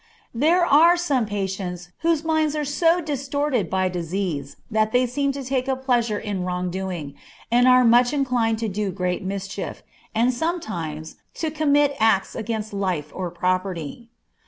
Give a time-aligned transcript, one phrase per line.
[0.33, 5.43] There are some patients whose minds are so distorted by disease that they seem to
[5.43, 7.13] take a pleasure in wrong doing,
[7.51, 9.83] and are much inclined to do great mischief,
[10.15, 14.09] and sometimes to commit acts against life or property.